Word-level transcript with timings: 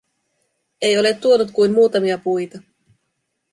Ei 0.81 0.97
ole 0.99 1.13
tuonut 1.13 1.51
kuin 1.51 1.71
muutamia 1.73 2.17
puita. 2.17 2.61